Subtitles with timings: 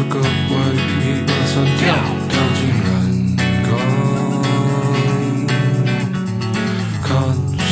[0.00, 1.80] 着各位一二三跳，
[2.28, 2.88] 跳进人
[3.66, 3.68] 缸，
[7.02, 7.08] 看
[7.58, 7.68] 谁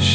[0.00, 0.14] 先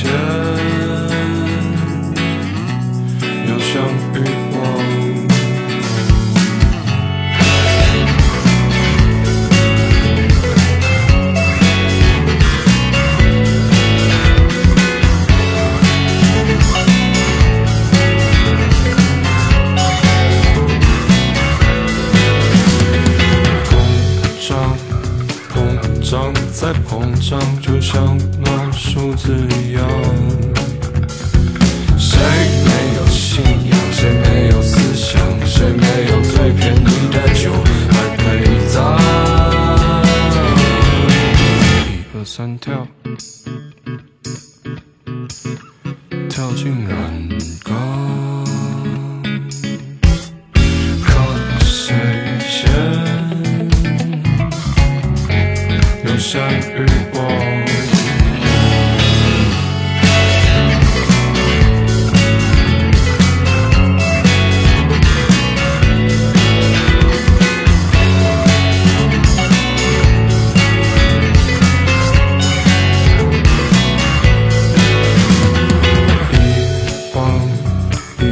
[26.49, 29.85] 膨胀，再膨胀，就像那数字一样。
[31.98, 32.20] 谁
[32.66, 33.77] 没有信仰？
[33.91, 35.22] 谁没有思想？
[35.45, 37.52] 谁没有最便宜的酒
[37.91, 38.98] 来陪葬？
[41.85, 42.88] 一二三跳，
[46.30, 47.30] 跳进染
[47.63, 48.09] 缸。
[56.60, 56.64] 遗
[77.14, 77.24] 忘，
[78.20, 78.24] 遗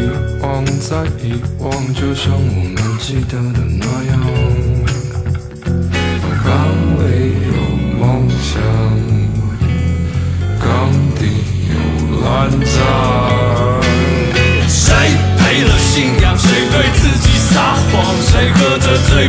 [0.42, 4.17] 忘，再遗忘，就像我们记得的那样。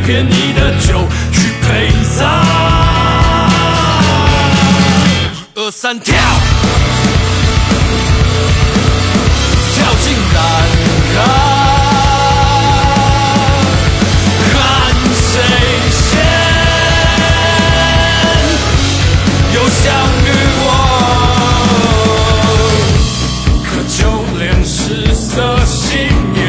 [0.08, 2.24] 骗你的酒去陪葬。
[5.54, 6.14] 一二三，跳，
[9.74, 10.40] 跳进南
[11.12, 11.14] 柯，
[14.50, 14.56] 看
[15.12, 15.28] 谁
[15.92, 16.00] 先
[19.52, 19.84] 又相
[20.24, 20.26] 遇
[20.64, 20.66] 过，
[23.62, 24.00] 可就
[24.38, 24.74] 连失
[25.14, 25.28] 色
[25.66, 25.76] 熄
[26.32, 26.47] 灭。